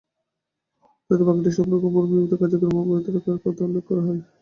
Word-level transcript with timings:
তাতে 1.09 1.23
বাগানটি 1.27 1.49
সংরক্ষণপূর্বক 1.57 2.05
নিয়মিত 2.09 2.33
কার্যক্রম 2.41 2.75
অব্যাহত 2.77 3.07
রাখার 3.09 3.37
কথা 3.43 3.61
উল্লেখ 3.67 3.83
করা 3.89 4.01
হয়। 4.07 4.21